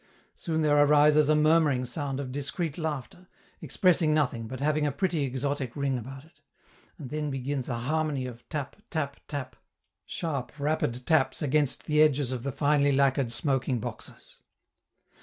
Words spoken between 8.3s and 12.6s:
tap! tap! tap! sharp, rapid taps against the edges of the